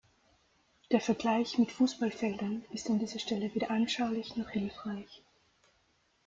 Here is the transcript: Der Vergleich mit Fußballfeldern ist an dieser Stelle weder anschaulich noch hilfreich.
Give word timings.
Der 0.89 0.99
Vergleich 0.99 1.59
mit 1.59 1.71
Fußballfeldern 1.71 2.65
ist 2.73 2.89
an 2.89 2.97
dieser 2.97 3.19
Stelle 3.19 3.53
weder 3.53 3.69
anschaulich 3.69 4.35
noch 4.35 4.49
hilfreich. 4.49 5.21